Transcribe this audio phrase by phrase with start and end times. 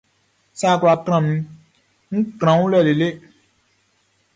[0.59, 1.45] Sɛ a kwla tra minʼn,
[2.17, 3.07] ń trán ɔ wun lɛ lele.